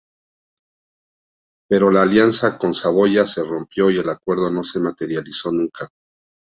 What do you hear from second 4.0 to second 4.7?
acuerdo no